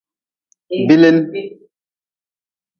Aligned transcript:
Bilin. 0.69 1.17